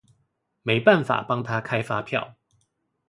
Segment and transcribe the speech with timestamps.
[0.63, 2.35] 沒辦法幫他開發票